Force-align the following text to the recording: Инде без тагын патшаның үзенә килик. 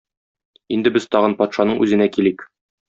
Инде 0.77 0.93
без 0.97 1.07
тагын 1.17 1.39
патшаның 1.43 1.87
үзенә 1.87 2.13
килик. 2.19 2.49